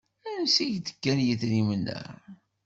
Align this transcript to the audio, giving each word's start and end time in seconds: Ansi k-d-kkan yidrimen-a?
Ansi 0.31 0.65
k-d-kkan 0.73 1.19
yidrimen-a? 1.25 2.01